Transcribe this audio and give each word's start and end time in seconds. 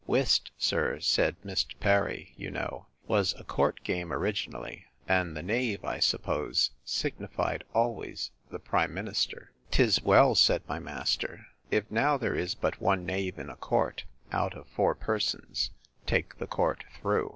Whist, 0.07 0.49
sir, 0.57 0.99
said 0.99 1.35
Mr. 1.45 1.79
Perry, 1.79 2.33
you 2.35 2.49
know, 2.49 2.87
was 3.05 3.35
a 3.37 3.43
court 3.43 3.83
game 3.83 4.11
originally; 4.11 4.85
and 5.07 5.37
the 5.37 5.43
knave, 5.43 5.85
I 5.85 5.99
suppose, 5.99 6.71
signified 6.83 7.63
always 7.71 8.31
the 8.49 8.57
prime 8.57 8.95
minister. 8.95 9.51
'Tis 9.69 10.01
well, 10.01 10.33
said 10.33 10.63
my 10.67 10.79
master, 10.79 11.45
if 11.69 11.83
now 11.91 12.17
there 12.17 12.33
is 12.33 12.55
but 12.55 12.81
one 12.81 13.05
knave 13.05 13.37
in 13.37 13.51
a 13.51 13.55
court, 13.55 14.05
out 14.31 14.55
of 14.55 14.67
four 14.69 14.95
persons, 14.95 15.69
take 16.07 16.39
the 16.39 16.47
court 16.47 16.83
through. 16.99 17.29